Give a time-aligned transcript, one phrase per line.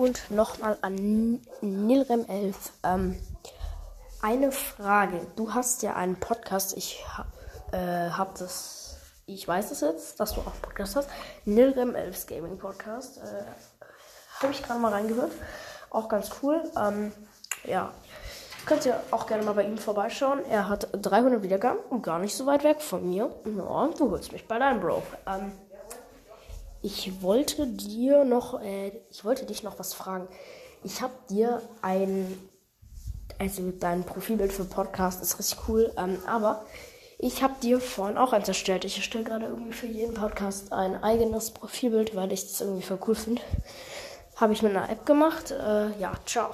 [0.00, 2.54] Und nochmal an Nilrem11.
[2.84, 3.20] Ähm,
[4.22, 5.26] eine Frage.
[5.36, 6.74] Du hast ja einen Podcast.
[6.74, 7.04] Ich
[7.72, 8.96] äh, habe das.
[9.26, 11.10] Ich weiß es jetzt, dass du auch Podcast hast.
[11.46, 13.18] Nilrem11 Gaming Podcast.
[13.18, 13.44] Äh,
[14.42, 15.32] habe ich gerade mal reingehört.
[15.90, 16.62] Auch ganz cool.
[16.78, 17.12] Ähm,
[17.64, 17.92] ja.
[18.64, 20.42] Könnt ihr auch gerne mal bei ihm vorbeischauen.
[20.46, 23.30] Er hat 300 Wiedergaben und gar nicht so weit weg von mir.
[23.44, 25.02] Ja, du holst mich bei deinem Bro.
[25.26, 25.52] Ähm,
[26.82, 30.28] ich wollte dir noch, äh, ich wollte dich noch was fragen.
[30.82, 32.38] Ich habe dir ein,
[33.38, 36.64] also dein Profilbild für Podcast ist richtig cool, ähm, aber
[37.18, 38.86] ich habe dir vorhin auch eins erstellt.
[38.86, 42.98] Ich erstelle gerade irgendwie für jeden Podcast ein eigenes Profilbild, weil ich das irgendwie voll
[43.06, 43.42] cool finde.
[44.36, 45.50] Habe ich mit einer App gemacht.
[45.50, 46.48] Äh, ja, ciao.